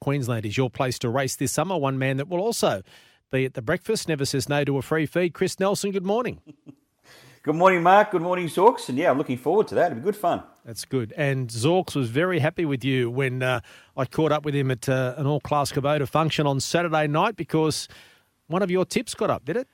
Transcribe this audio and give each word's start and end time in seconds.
Queensland 0.00 0.46
is 0.46 0.56
your 0.56 0.70
place 0.70 0.98
to 0.98 1.10
race 1.10 1.36
this 1.36 1.52
summer. 1.52 1.76
One 1.76 1.98
man 1.98 2.16
that 2.16 2.28
will 2.28 2.40
also 2.40 2.82
be 3.30 3.44
at 3.44 3.54
the 3.54 3.62
breakfast 3.62 4.08
never 4.08 4.24
says 4.24 4.48
no 4.48 4.64
to 4.64 4.78
a 4.78 4.82
free 4.82 5.06
feed. 5.06 5.34
Chris 5.34 5.60
Nelson, 5.60 5.90
good 5.90 6.06
morning. 6.06 6.40
Good 7.42 7.54
morning, 7.54 7.82
Mark. 7.82 8.10
Good 8.10 8.20
morning, 8.20 8.48
Zorks. 8.48 8.90
And 8.90 8.98
yeah, 8.98 9.10
I'm 9.10 9.16
looking 9.16 9.38
forward 9.38 9.66
to 9.68 9.74
that. 9.76 9.92
It'll 9.92 10.00
be 10.00 10.04
good 10.04 10.14
fun. 10.14 10.42
That's 10.62 10.84
good. 10.84 11.14
And 11.16 11.48
Zorks 11.48 11.96
was 11.96 12.10
very 12.10 12.38
happy 12.38 12.66
with 12.66 12.84
you 12.84 13.10
when 13.10 13.42
uh, 13.42 13.60
I 13.96 14.04
caught 14.04 14.30
up 14.30 14.44
with 14.44 14.54
him 14.54 14.70
at 14.70 14.86
uh, 14.90 15.14
an 15.16 15.26
all 15.26 15.40
class 15.40 15.72
Kubota 15.72 16.06
function 16.06 16.46
on 16.46 16.60
Saturday 16.60 17.06
night 17.06 17.36
because 17.36 17.88
one 18.48 18.60
of 18.60 18.70
your 18.70 18.84
tips 18.84 19.14
got 19.14 19.30
up, 19.30 19.46
did 19.46 19.56
it? 19.56 19.68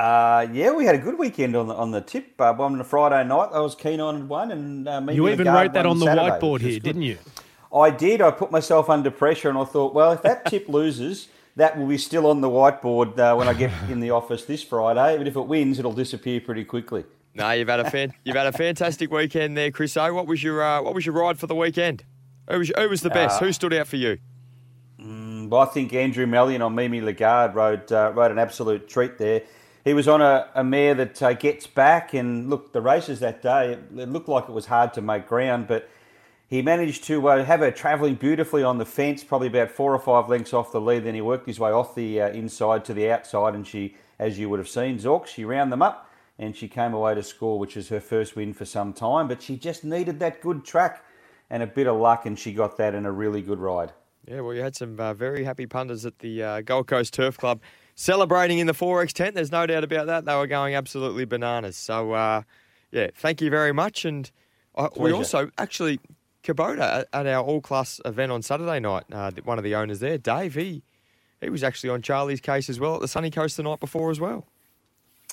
Uh, 0.00 0.48
yeah, 0.52 0.72
we 0.72 0.84
had 0.84 0.96
a 0.96 0.98
good 0.98 1.16
weekend 1.16 1.54
on 1.54 1.68
the 1.68 1.74
on 1.74 1.92
the 1.92 2.00
tip. 2.00 2.32
Uh, 2.40 2.52
on 2.58 2.76
the 2.76 2.82
Friday 2.82 3.22
night, 3.28 3.50
I 3.52 3.60
was 3.60 3.76
keen 3.76 4.00
on 4.00 4.26
one, 4.26 4.50
and 4.50 4.88
uh, 4.88 5.00
you 5.12 5.28
even 5.28 5.46
wrote 5.46 5.74
that 5.74 5.86
on 5.86 6.00
the 6.00 6.06
Saturday, 6.06 6.40
whiteboard 6.40 6.60
here, 6.60 6.80
didn't 6.80 7.02
you? 7.02 7.18
I 7.72 7.90
did. 7.90 8.20
I 8.20 8.30
put 8.30 8.50
myself 8.50 8.88
under 8.88 9.10
pressure, 9.10 9.48
and 9.48 9.58
I 9.58 9.64
thought, 9.64 9.94
well, 9.94 10.12
if 10.12 10.22
that 10.22 10.46
tip 10.46 10.68
loses, 10.68 11.28
that 11.56 11.78
will 11.78 11.86
be 11.86 11.98
still 11.98 12.26
on 12.26 12.40
the 12.40 12.48
whiteboard 12.48 13.18
uh, 13.18 13.34
when 13.36 13.48
I 13.48 13.52
get 13.52 13.72
in 13.90 14.00
the 14.00 14.10
office 14.10 14.44
this 14.44 14.62
Friday. 14.62 15.18
But 15.18 15.26
if 15.26 15.36
it 15.36 15.46
wins, 15.46 15.78
it'll 15.78 15.92
disappear 15.92 16.40
pretty 16.40 16.64
quickly. 16.64 17.04
No, 17.34 17.50
you've 17.52 17.68
had 17.68 17.80
a 17.80 17.90
fan, 17.90 18.14
you've 18.24 18.36
had 18.36 18.46
a 18.46 18.52
fantastic 18.52 19.10
weekend 19.12 19.56
there, 19.56 19.70
Chris. 19.70 19.96
O, 19.96 20.12
what 20.12 20.26
was 20.26 20.42
your 20.42 20.62
uh, 20.62 20.82
what 20.82 20.94
was 20.94 21.06
your 21.06 21.14
ride 21.14 21.38
for 21.38 21.46
the 21.46 21.54
weekend? 21.54 22.04
Who 22.50 22.58
was, 22.58 22.72
who 22.76 22.88
was 22.88 23.02
the 23.02 23.10
best? 23.10 23.40
Uh, 23.40 23.46
who 23.46 23.52
stood 23.52 23.74
out 23.74 23.86
for 23.86 23.96
you? 23.96 24.18
Mm, 25.00 25.48
well, 25.48 25.60
I 25.60 25.66
think 25.66 25.92
Andrew 25.92 26.26
Mallyon 26.26 26.64
on 26.64 26.74
Mimi 26.74 27.00
Lagarde 27.00 27.54
rode 27.54 27.92
uh, 27.92 28.12
rode 28.14 28.32
an 28.32 28.38
absolute 28.38 28.88
treat 28.88 29.18
there. 29.18 29.42
He 29.84 29.94
was 29.94 30.08
on 30.08 30.20
a, 30.20 30.48
a 30.54 30.64
mare 30.64 30.94
that 30.94 31.22
uh, 31.22 31.32
gets 31.34 31.66
back, 31.66 32.12
and 32.14 32.50
look, 32.50 32.72
the 32.72 32.80
races 32.80 33.20
that 33.20 33.42
day 33.42 33.72
it, 33.72 33.78
it 33.96 34.08
looked 34.08 34.28
like 34.28 34.48
it 34.48 34.52
was 34.52 34.66
hard 34.66 34.92
to 34.94 35.00
make 35.02 35.28
ground, 35.28 35.68
but 35.68 35.88
he 36.48 36.62
managed 36.62 37.04
to 37.04 37.28
uh, 37.28 37.44
have 37.44 37.60
her 37.60 37.70
travelling 37.70 38.14
beautifully 38.14 38.62
on 38.62 38.78
the 38.78 38.86
fence, 38.86 39.22
probably 39.22 39.48
about 39.48 39.70
four 39.70 39.94
or 39.94 39.98
five 39.98 40.28
lengths 40.28 40.54
off 40.54 40.72
the 40.72 40.80
lead. 40.80 41.04
Then 41.04 41.14
he 41.14 41.20
worked 41.20 41.46
his 41.46 41.60
way 41.60 41.70
off 41.70 41.94
the 41.94 42.22
uh, 42.22 42.28
inside 42.30 42.84
to 42.86 42.94
the 42.94 43.10
outside, 43.10 43.54
and 43.54 43.66
she, 43.66 43.96
as 44.18 44.38
you 44.38 44.48
would 44.48 44.58
have 44.58 44.68
seen, 44.68 44.98
Zork, 44.98 45.26
she 45.26 45.44
round 45.44 45.70
them 45.70 45.82
up 45.82 46.10
and 46.38 46.56
she 46.56 46.68
came 46.68 46.94
away 46.94 47.14
to 47.14 47.22
score, 47.22 47.58
which 47.58 47.76
is 47.76 47.88
her 47.88 48.00
first 48.00 48.36
win 48.36 48.54
for 48.54 48.64
some 48.64 48.92
time. 48.92 49.28
But 49.28 49.42
she 49.42 49.56
just 49.56 49.84
needed 49.84 50.20
that 50.20 50.40
good 50.40 50.64
track 50.64 51.04
and 51.50 51.62
a 51.62 51.66
bit 51.66 51.86
of 51.86 51.96
luck, 51.96 52.26
and 52.26 52.38
she 52.38 52.52
got 52.52 52.76
that 52.76 52.94
in 52.94 53.04
a 53.06 53.12
really 53.12 53.42
good 53.42 53.58
ride. 53.58 53.92
Yeah, 54.26 54.40
well, 54.40 54.54
you 54.54 54.62
had 54.62 54.76
some 54.76 55.00
uh, 55.00 55.14
very 55.14 55.44
happy 55.44 55.66
punters 55.66 56.04
at 56.04 56.18
the 56.18 56.42
uh, 56.42 56.60
Gold 56.60 56.86
Coast 56.86 57.14
Turf 57.14 57.38
Club 57.38 57.60
celebrating 57.94 58.58
in 58.58 58.66
the 58.66 58.74
4X 58.74 59.12
tent. 59.12 59.34
There's 59.34 59.50
no 59.50 59.66
doubt 59.66 59.84
about 59.84 60.06
that. 60.06 60.26
They 60.26 60.34
were 60.36 60.46
going 60.46 60.74
absolutely 60.74 61.24
bananas. 61.24 61.76
So, 61.76 62.12
uh, 62.12 62.42
yeah, 62.92 63.08
thank 63.14 63.40
you 63.40 63.50
very 63.50 63.72
much. 63.72 64.04
And 64.04 64.30
uh, 64.74 64.88
we 64.96 65.12
also 65.12 65.50
actually 65.56 65.98
Kubota 66.42 67.04
at 67.12 67.26
our 67.26 67.44
all 67.44 67.60
class 67.60 68.00
event 68.04 68.32
on 68.32 68.42
Saturday 68.42 68.80
night. 68.80 69.04
Uh, 69.12 69.30
one 69.44 69.58
of 69.58 69.64
the 69.64 69.74
owners 69.74 70.00
there, 70.00 70.18
Dave, 70.18 70.54
he, 70.54 70.82
he 71.40 71.50
was 71.50 71.62
actually 71.62 71.90
on 71.90 72.02
Charlie's 72.02 72.40
case 72.40 72.68
as 72.68 72.80
well 72.80 72.96
at 72.96 73.00
the 73.00 73.08
Sunny 73.08 73.30
Coast 73.30 73.56
the 73.56 73.62
night 73.62 73.80
before 73.80 74.10
as 74.10 74.20
well. 74.20 74.46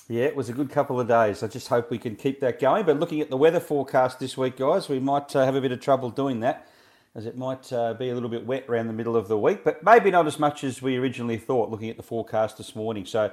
Yeah, 0.08 0.26
it 0.26 0.36
was 0.36 0.50
a 0.50 0.53
good 0.53 0.70
couple 0.70 1.00
of 1.00 1.08
days. 1.08 1.42
I 1.42 1.48
just 1.48 1.67
hope 1.67 1.89
we 1.89 1.98
can 1.98 2.15
keep 2.15 2.39
that 2.42 2.60
going. 2.60 2.86
But 2.86 2.99
looking 2.99 3.21
at 3.21 3.30
the 3.30 3.38
weather 3.38 3.60
forecast 3.60 4.20
this 4.20 4.38
week, 4.38 4.58
guys, 4.58 4.88
we 4.88 4.99
might 4.99 5.36
uh, 5.36 5.45
have 5.45 5.55
a 5.55 5.61
bit 5.61 5.71
of 5.71 5.80
trouble 5.80 6.11
doing 6.11 6.42
that 6.42 6.67
as 7.15 7.26
it 7.26 7.38
might 7.38 7.71
uh, 7.71 7.94
be 7.94 8.10
a 8.10 8.14
little 8.14 8.30
bit 8.30 8.45
wet 8.45 8.65
around 8.67 8.88
the 8.88 8.94
middle 8.94 9.15
of 9.15 9.30
the 9.30 9.38
week, 9.38 9.64
but 9.64 9.82
maybe 9.83 10.11
not 10.11 10.27
as 10.27 10.38
much 10.38 10.65
as 10.65 10.82
we 10.82 10.98
originally 10.98 11.38
thought 11.38 11.71
looking 11.71 11.89
at 11.89 11.95
the 11.95 12.04
forecast 12.04 12.58
this 12.58 12.76
morning. 12.76 13.05
So 13.05 13.32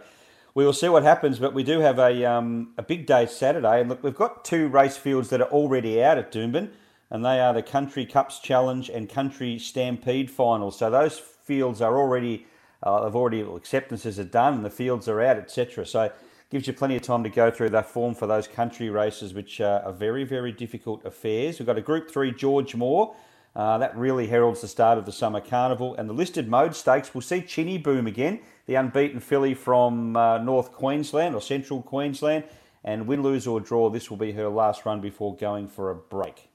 we 0.55 0.65
will 0.65 0.73
see 0.73 0.89
what 0.89 1.03
happens, 1.03 1.41
but 1.41 1.53
we 1.53 1.65
do 1.65 1.81
have 1.81 1.99
a, 1.99 2.25
um, 2.25 2.73
a 2.79 2.83
big 2.83 3.07
day 3.07 3.27
Saturday. 3.27 3.81
And 3.81 3.91
look, 3.91 4.03
we've 4.05 4.15
got 4.15 4.45
two 4.45 4.69
race 4.69 4.97
fields 4.97 5.31
that 5.31 5.41
are 5.41 5.49
already 5.51 6.03
out 6.03 6.17
at 6.17 6.31
Doomben 6.31 6.71
and 7.13 7.23
they 7.23 7.41
are 7.41 7.53
the 7.53 7.63
Country 7.63 8.07
Cups 8.07 8.39
Challenge 8.39 8.89
and 8.89 9.07
Country 9.07 9.59
Stampede 9.59 10.31
finals. 10.31 10.79
So 10.79 10.89
those 10.89 11.19
fields 11.19 11.83
are 11.83 11.99
already, 11.99 12.47
uh, 12.83 13.05
they've 13.05 13.15
already 13.15 13.43
acceptances 13.43 14.19
are 14.19 14.25
done, 14.25 14.55
and 14.55 14.65
the 14.65 14.71
fields 14.71 15.09
are 15.09 15.21
out, 15.21 15.37
etc. 15.37 15.85
So 15.85 16.05
it 16.05 16.17
gives 16.51 16.67
you 16.67 16.73
plenty 16.73 16.97
of 16.97 17.03
time 17.03 17.23
to 17.25 17.29
go 17.29 17.51
through 17.51 17.69
that 17.69 17.87
form 17.87 18.15
for 18.15 18.27
those 18.27 18.49
country 18.49 18.89
races, 18.89 19.35
which 19.35 19.61
uh, 19.61 19.83
are 19.85 19.93
very, 19.93 20.25
very 20.25 20.53
difficult 20.53 21.05
affairs. 21.05 21.59
We've 21.59 21.67
got 21.67 21.77
a 21.77 21.83
Group 21.83 22.11
Three 22.11 22.33
George 22.33 22.75
Moore. 22.75 23.15
Uh, 23.55 23.77
that 23.77 23.95
really 23.95 24.29
heralds 24.29 24.63
the 24.63 24.69
start 24.69 24.97
of 24.97 25.05
the 25.05 25.13
summer 25.13 25.43
carnival, 25.43 25.95
and 25.97 26.09
the 26.09 26.15
listed 26.15 26.49
mode 26.49 26.75
stakes 26.75 27.13
we'll 27.13 27.21
see 27.21 27.43
Chinny 27.43 27.77
boom 27.77 28.07
again, 28.07 28.41
the 28.65 28.77
unbeaten 28.77 29.21
filly 29.21 29.53
from 29.53 30.17
uh, 30.17 30.39
North 30.39 30.73
Queensland 30.73 31.35
or 31.35 31.43
Central 31.43 31.83
Queensland, 31.83 32.45
and 32.83 33.07
win, 33.07 33.23
lose 33.23 33.47
or 33.47 33.61
draw. 33.61 33.91
This 33.91 34.09
will 34.09 34.17
be 34.17 34.33
her 34.33 34.49
last 34.49 34.87
run 34.87 35.03
before 35.03 35.37
going 35.37 35.69
for 35.69 35.91
a 35.91 35.95
break. 35.95 36.49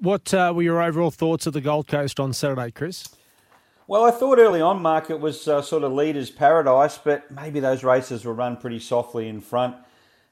What 0.00 0.32
uh, 0.32 0.50
were 0.56 0.62
your 0.62 0.80
overall 0.80 1.10
thoughts 1.10 1.46
of 1.46 1.52
the 1.52 1.60
Gold 1.60 1.86
Coast 1.86 2.18
on 2.18 2.32
Saturday, 2.32 2.70
Chris? 2.70 3.06
Well, 3.86 4.02
I 4.02 4.10
thought 4.10 4.38
early 4.38 4.62
on, 4.62 4.80
Mark, 4.80 5.10
it 5.10 5.20
was 5.20 5.46
uh, 5.46 5.60
sort 5.60 5.84
of 5.84 5.92
leaders' 5.92 6.30
paradise, 6.30 6.96
but 6.96 7.30
maybe 7.30 7.60
those 7.60 7.84
races 7.84 8.24
were 8.24 8.32
run 8.32 8.56
pretty 8.56 8.78
softly 8.78 9.28
in 9.28 9.42
front. 9.42 9.76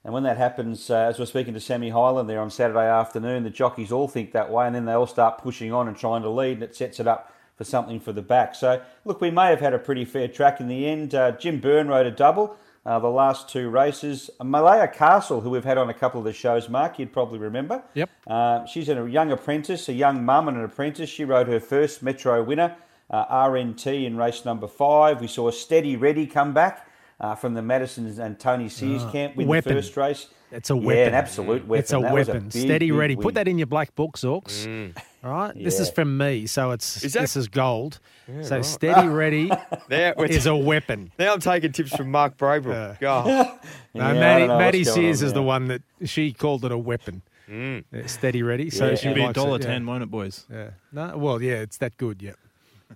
And 0.04 0.14
when 0.14 0.22
that 0.22 0.38
happens, 0.38 0.88
uh, 0.88 0.94
as 0.94 1.18
we're 1.18 1.26
speaking 1.26 1.52
to 1.52 1.60
Sammy 1.60 1.90
Highland 1.90 2.30
there 2.30 2.40
on 2.40 2.50
Saturday 2.50 2.88
afternoon, 2.88 3.42
the 3.42 3.50
jockeys 3.50 3.92
all 3.92 4.08
think 4.08 4.32
that 4.32 4.50
way, 4.50 4.66
and 4.66 4.74
then 4.74 4.86
they 4.86 4.94
all 4.94 5.06
start 5.06 5.36
pushing 5.36 5.70
on 5.70 5.86
and 5.86 5.94
trying 5.94 6.22
to 6.22 6.30
lead, 6.30 6.52
and 6.54 6.62
it 6.62 6.74
sets 6.74 6.98
it 6.98 7.06
up 7.06 7.34
for 7.56 7.64
something 7.64 8.00
for 8.00 8.14
the 8.14 8.22
back. 8.22 8.54
So, 8.54 8.80
look, 9.04 9.20
we 9.20 9.30
may 9.30 9.48
have 9.48 9.60
had 9.60 9.74
a 9.74 9.78
pretty 9.78 10.06
fair 10.06 10.28
track 10.28 10.60
in 10.60 10.68
the 10.68 10.86
end. 10.86 11.14
Uh, 11.14 11.32
Jim 11.32 11.60
Byrne 11.60 11.88
rode 11.88 12.06
a 12.06 12.10
double 12.10 12.56
uh, 12.86 12.98
the 12.98 13.08
last 13.08 13.48
two 13.48 13.68
races. 13.68 14.30
Malaya 14.42 14.88
Castle, 14.88 15.40
who 15.40 15.50
we've 15.50 15.64
had 15.64 15.78
on 15.78 15.90
a 15.90 15.94
couple 15.94 16.20
of 16.20 16.24
the 16.24 16.32
shows, 16.32 16.68
Mark, 16.68 16.98
you'd 16.98 17.12
probably 17.12 17.38
remember. 17.38 17.82
Yep. 17.94 18.10
Uh, 18.26 18.64
she's 18.66 18.88
a 18.88 19.08
young 19.08 19.30
apprentice, 19.32 19.88
a 19.88 19.92
young 19.92 20.24
mum 20.24 20.48
and 20.48 20.56
an 20.56 20.64
apprentice. 20.64 21.10
She 21.10 21.24
rode 21.24 21.48
her 21.48 21.60
first 21.60 22.02
Metro 22.02 22.42
winner, 22.42 22.76
uh, 23.10 23.26
RNT, 23.26 24.06
in 24.06 24.16
race 24.16 24.44
number 24.44 24.66
five. 24.66 25.20
We 25.20 25.26
saw 25.26 25.50
Steady 25.50 25.96
Ready 25.96 26.26
come 26.26 26.52
back 26.52 26.88
uh, 27.20 27.34
from 27.34 27.54
the 27.54 27.62
Madison 27.62 28.06
and 28.20 28.38
Tony 28.38 28.68
Sears 28.68 29.02
ah, 29.02 29.10
camp 29.10 29.36
win 29.36 29.48
weapon. 29.48 29.74
the 29.74 29.82
first 29.82 29.96
race. 29.96 30.28
It's 30.50 30.70
a 30.70 30.76
weapon. 30.76 30.96
Yeah, 30.96 31.06
an 31.08 31.14
absolute 31.14 31.66
weapon. 31.66 31.80
It's 31.80 31.92
a 31.92 32.00
that 32.00 32.12
weapon. 32.12 32.36
A 32.36 32.40
big, 32.40 32.52
Steady 32.52 32.90
Ready. 32.90 33.16
Win. 33.16 33.22
Put 33.22 33.34
that 33.34 33.48
in 33.48 33.58
your 33.58 33.66
black 33.66 33.94
book, 33.94 34.16
Zorks. 34.16 34.66
Mm. 34.66 34.96
All 35.24 35.32
right, 35.32 35.56
yeah. 35.56 35.64
this 35.64 35.80
is 35.80 35.90
from 35.90 36.16
me, 36.16 36.46
so 36.46 36.70
it's 36.70 37.02
is 37.02 37.12
that... 37.14 37.22
this 37.22 37.36
is 37.36 37.48
gold. 37.48 37.98
Yeah, 38.28 38.42
so 38.42 38.56
right. 38.56 38.64
steady, 38.64 39.08
ready 39.08 39.50
there, 39.88 40.14
is 40.24 40.46
a 40.46 40.54
weapon. 40.54 41.10
Now 41.18 41.32
I'm 41.32 41.40
taking 41.40 41.72
tips 41.72 41.96
from 41.96 42.10
Mark 42.10 42.36
Braybrook. 42.36 43.02
Uh, 43.02 43.24
no, 43.94 44.12
yeah, 44.12 44.12
Maddie, 44.12 44.46
Maddie 44.46 44.84
Sears 44.84 45.22
is 45.22 45.32
the 45.32 45.42
one 45.42 45.66
that 45.68 45.82
she 46.04 46.32
called 46.32 46.64
it 46.64 46.70
a 46.70 46.78
weapon. 46.78 47.22
Mm. 47.48 47.84
steady, 48.08 48.42
ready. 48.42 48.70
So 48.70 48.90
yeah, 48.90 48.94
she 48.94 49.12
be 49.12 49.22
a 49.22 49.32
dollar 49.32 49.58
ten, 49.58 49.86
won't 49.86 50.02
it, 50.02 50.10
boys? 50.10 50.46
Yeah. 50.52 50.70
No, 50.92 51.16
well, 51.16 51.42
yeah, 51.42 51.54
it's 51.54 51.78
that 51.78 51.96
good. 51.96 52.22
Yeah. 52.22 52.32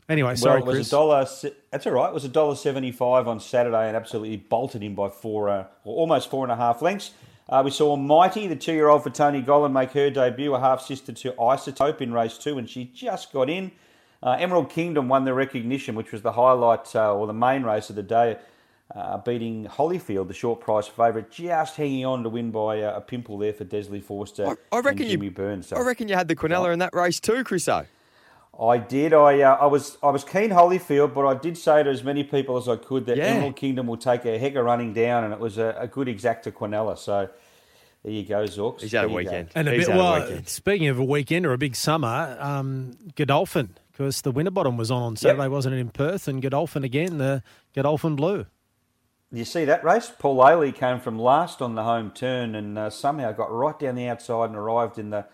Anyway, 0.09 0.37
sorry, 0.37 0.61
well, 0.61 0.71
it 0.71 0.79
was 0.79 0.79
Chris. 0.79 0.89
a 0.89 0.91
dollar. 0.91 1.27
That's 1.71 1.87
all 1.87 1.93
right. 1.93 2.09
It 2.09 2.15
was 2.15 2.25
a 2.25 2.29
dollar 2.29 2.55
seventy-five 2.55 3.27
on 3.27 3.41
Saturday, 3.41 3.89
and 3.89 3.97
absolutely 3.97 4.37
bolted 4.37 4.83
him 4.83 4.95
by 4.95 5.09
four, 5.09 5.49
uh, 5.49 5.65
almost 5.85 6.31
four 6.31 6.45
and 6.45 6.53
a 6.53 6.57
half 6.57 6.83
lengths. 6.83 7.13
Uh, 7.49 7.63
we 7.65 7.71
saw 7.71 7.97
Mighty, 7.97 8.47
the 8.47 8.57
two 8.57 8.73
year 8.73 8.89
old 8.89 9.03
for 9.03 9.11
Tony 9.11 9.43
Gollan, 9.43 9.73
make 9.73 9.93
her 9.93 10.11
debut, 10.11 10.55
a 10.55 10.61
half 10.61 10.81
sister 10.81 11.13
to 11.13 11.33
Isotope 11.33 12.01
in 12.01 12.13
race 12.13 12.39
two, 12.39 12.59
and 12.59 12.69
she 12.69 12.85
just 12.95 13.33
got 13.33 13.51
in. 13.51 13.73
Uh, 14.23 14.37
Emerald 14.39 14.71
Kingdom 14.71 15.09
won 15.09 15.25
the 15.25 15.35
recognition, 15.35 15.95
which 15.97 16.13
was 16.13 16.23
the 16.23 16.33
highlight 16.33 16.95
uh, 16.95 17.13
or 17.13 17.27
the 17.27 17.33
main 17.33 17.65
race 17.65 17.91
of 17.91 17.97
the 17.97 18.03
day, 18.05 18.39
uh, 18.95 19.19
beating 19.19 19.67
Holyfield, 19.67 20.29
the 20.29 20.35
short 20.35 20.61
price 20.61 20.87
favourite, 20.87 21.31
just 21.31 21.77
hanging 21.77 22.07
on 22.07 22.23
to 22.23 22.29
win 22.29 22.53
by 22.53 22.83
uh, 22.83 22.97
a 22.97 23.01
pimple 23.01 23.37
there 23.39 23.53
for 23.53 23.65
Desleigh 23.65 24.03
Forster 24.03 24.47
I, 24.47 24.77
I 24.77 24.81
reckon 24.81 25.03
and 25.03 25.11
Jimmy 25.11 25.27
you, 25.27 25.33
Burns. 25.33 25.67
So. 25.69 25.77
I 25.77 25.81
reckon 25.81 26.09
you 26.09 26.15
had 26.15 26.29
the 26.29 26.37
Quinella 26.37 26.73
in 26.73 26.79
that 26.79 26.95
race 26.95 27.19
too, 27.19 27.43
Chriso. 27.43 27.87
I 28.59 28.79
did. 28.79 29.15
I 29.15 29.41
uh, 29.41 29.57
I 29.57 29.67
was 29.67 29.97
I 30.03 30.11
was 30.11 30.25
keen 30.25 30.51
Holyfield, 30.51 31.15
but 31.15 31.27
I 31.27 31.35
did 31.35 31.57
say 31.57 31.83
to 31.83 31.89
as 31.89 32.05
many 32.05 32.23
people 32.23 32.59
as 32.59 32.69
I 32.69 32.77
could 32.77 33.07
that 33.07 33.17
yeah. 33.17 33.25
Emerald 33.25 33.57
Kingdom 33.57 33.87
will 33.87 33.97
take 33.97 34.25
a 34.25 34.39
heck 34.39 34.55
of 34.55 34.65
running 34.65 34.93
down, 34.93 35.25
and 35.25 35.33
it 35.33 35.41
was 35.41 35.59
a, 35.59 35.75
a 35.79 35.89
good 35.89 36.07
exacta 36.07 36.53
Quinella. 36.53 36.99
So 36.99 37.31
there 38.05 38.13
you 38.13 38.25
go, 38.25 38.45
Zorks. 38.45 38.83
He's 38.83 38.93
had 38.93 39.07
a 39.07 39.09
weekend. 39.09 39.51
And 39.55 39.69
a 39.69 39.77
bit, 39.77 39.89
well, 39.89 40.17
a 40.17 40.45
speaking 40.45 40.89
of 40.89 40.99
a 40.99 41.05
weekend 41.05 41.47
or 41.47 41.53
a 41.53 41.59
big 41.59 41.75
summer, 41.75 42.37
um, 42.41 42.99
Godolphin, 43.17 43.71
because 43.91 44.21
the 44.21 44.33
Winterbottom 44.33 44.77
was 44.77 44.91
on 44.91 45.03
on 45.03 45.17
Saturday, 45.17 45.45
yep. 45.45 45.51
wasn't 45.51 45.77
it, 45.77 45.79
in 45.79 45.89
Perth? 45.89 46.29
And 46.29 46.43
Godolphin 46.43 46.85
again, 46.85 47.19
the 47.19 47.43
Godolphin 47.75 48.17
Blue. 48.17 48.47
You 49.33 49.47
see 49.47 49.65
that 49.65 49.83
race? 49.83 50.13
Paul 50.19 50.37
Ailey 50.39 50.75
came 50.75 51.01
from 51.01 51.19
last 51.19 51.63
on 51.63 51.75
the 51.75 51.85
home 51.85 52.11
turn 52.11 52.55
and 52.55 52.79
uh, 52.79 52.91
somehow 52.91 53.33
got 53.33 53.51
right 53.51 53.79
down 53.79 53.95
the 53.95 54.09
outside 54.09 54.51
and 54.51 54.57
arrived 54.57 54.99
in 54.99 55.09
the 55.09 55.25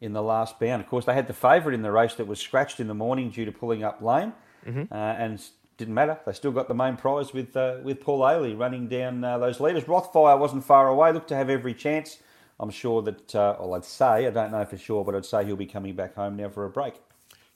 in 0.00 0.12
the 0.12 0.22
last 0.22 0.58
bound. 0.60 0.82
Of 0.82 0.88
course, 0.88 1.04
they 1.04 1.14
had 1.14 1.26
the 1.26 1.34
favourite 1.34 1.74
in 1.74 1.82
the 1.82 1.90
race 1.92 2.14
that 2.14 2.26
was 2.26 2.38
scratched 2.38 2.80
in 2.80 2.88
the 2.88 2.94
morning 2.94 3.30
due 3.30 3.44
to 3.44 3.52
pulling 3.52 3.82
up 3.82 4.00
lame, 4.00 4.32
mm-hmm. 4.66 4.92
uh, 4.92 4.96
and 4.96 5.42
didn't 5.76 5.94
matter. 5.94 6.18
They 6.26 6.32
still 6.32 6.52
got 6.52 6.68
the 6.68 6.74
main 6.74 6.96
prize 6.96 7.32
with 7.32 7.56
uh, 7.56 7.76
with 7.82 8.00
Paul 8.00 8.20
Ailey 8.20 8.58
running 8.58 8.88
down 8.88 9.24
uh, 9.24 9.38
those 9.38 9.60
leaders. 9.60 9.84
Rothfire 9.84 10.38
wasn't 10.38 10.64
far 10.64 10.88
away. 10.88 11.12
Looked 11.12 11.28
to 11.28 11.36
have 11.36 11.50
every 11.50 11.74
chance. 11.74 12.18
I'm 12.60 12.70
sure 12.70 13.02
that, 13.02 13.34
uh, 13.36 13.56
well, 13.60 13.74
I'd 13.74 13.84
say, 13.84 14.26
I 14.26 14.30
don't 14.30 14.50
know 14.50 14.64
for 14.64 14.76
sure, 14.76 15.04
but 15.04 15.14
I'd 15.14 15.24
say 15.24 15.44
he'll 15.44 15.54
be 15.54 15.66
coming 15.66 15.94
back 15.94 16.16
home 16.16 16.36
now 16.36 16.48
for 16.48 16.64
a 16.64 16.70
break. 16.70 16.94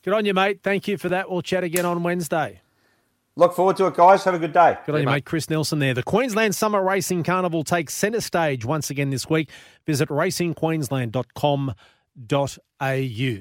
Good 0.01 0.13
on 0.13 0.25
you, 0.25 0.33
mate. 0.33 0.61
Thank 0.63 0.87
you 0.87 0.97
for 0.97 1.09
that. 1.09 1.29
We'll 1.29 1.41
chat 1.41 1.65
again 1.65 1.85
on 1.85 2.03
Wednesday. 2.03 2.61
Look 3.35 3.53
forward 3.53 3.75
to 3.77 3.87
it, 3.87 3.95
guys. 3.95 4.23
Have 4.23 4.35
a 4.35 4.39
good 4.39 4.53
day. 4.53 4.77
Good 4.85 4.95
on 4.95 5.01
you, 5.01 5.07
mate. 5.07 5.25
Chris 5.25 5.49
Nelson 5.49 5.79
there. 5.79 5.93
The 5.93 6.03
Queensland 6.03 6.55
Summer 6.55 6.81
Racing 6.83 7.23
Carnival 7.23 7.63
takes 7.63 7.93
centre 7.93 8.21
stage 8.21 8.63
once 8.63 8.89
again 8.89 9.09
this 9.09 9.29
week. 9.29 9.49
Visit 9.85 10.07
racingqueensland.com.au 10.09 11.73
au. 12.15 12.59